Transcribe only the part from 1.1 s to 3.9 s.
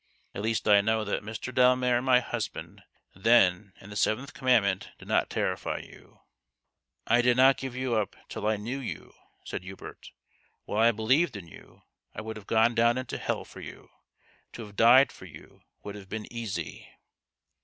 Mr. Delmare my husband then